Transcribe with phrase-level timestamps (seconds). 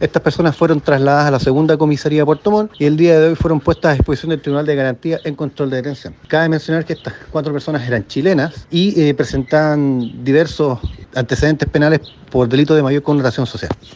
[0.00, 3.30] Estas personas fueron trasladadas a la segunda comisaría de Puerto Montt y el día de
[3.30, 6.14] hoy fueron puestas a disposición del Tribunal de Garantía en control de detención.
[6.28, 10.78] Cabe mencionar que estas cuatro personas eran chilenas y eh, presentaban diversos
[11.16, 12.00] antecedentes penales
[12.30, 13.70] por delito de mayor connotación social.